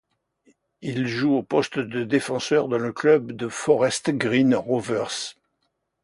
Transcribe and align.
Il 0.81 1.05
joue 1.05 1.35
au 1.35 1.43
poste 1.43 1.77
de 1.77 2.03
défenseur 2.03 2.67
dans 2.67 2.79
le 2.79 2.91
club 2.91 3.33
de 3.33 3.47
Forest 3.47 4.09
Green 4.09 4.55
Rovers. 4.55 5.35